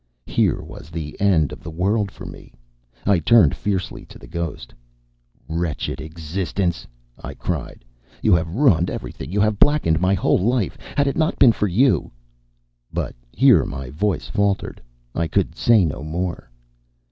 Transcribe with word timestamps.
Here 0.25 0.63
was 0.63 0.89
the 0.89 1.15
end 1.21 1.51
of 1.51 1.61
the 1.61 1.69
world 1.69 2.09
for 2.09 2.25
me! 2.25 2.53
I 3.05 3.19
turned 3.19 3.53
fiercely 3.55 4.03
to 4.05 4.17
the 4.17 4.25
ghost. 4.25 4.73
"Wretched 5.47 6.01
existence!" 6.01 6.87
I 7.23 7.35
cried. 7.35 7.85
"You 8.23 8.33
have 8.33 8.49
ruined 8.49 8.89
everything. 8.89 9.31
You 9.31 9.39
have 9.41 9.59
blackened 9.59 9.99
my 10.01 10.15
whole 10.15 10.39
life. 10.39 10.75
Had 10.97 11.05
it 11.05 11.17
not 11.17 11.37
been 11.37 11.51
for 11.51 11.67
you" 11.67 12.09
But 12.91 13.13
here 13.31 13.63
my 13.63 13.91
voice 13.91 14.27
faltered. 14.27 14.81
I 15.13 15.27
could 15.27 15.53
say 15.55 15.85
no 15.85 16.01
more. 16.01 16.49